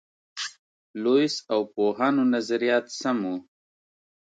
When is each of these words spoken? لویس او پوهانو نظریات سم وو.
لویس 1.03 1.35
او 1.53 1.59
پوهانو 1.73 2.23
نظریات 2.33 2.85
سم 2.99 3.17
وو. 3.27 3.35